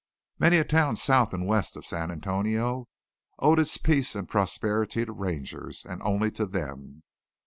Many 0.39 0.57
a 0.57 0.63
town 0.63 0.95
south 0.95 1.31
and 1.31 1.45
west 1.45 1.77
of 1.77 1.85
San 1.85 2.09
Antonio 2.09 2.87
owed 3.37 3.59
its 3.59 3.77
peace 3.77 4.15
and 4.15 4.27
prosperity 4.27 5.05
to 5.05 5.11
Rangers, 5.11 5.85
and 5.87 6.01
only 6.01 6.31
to 6.31 6.47
them. 6.47 7.03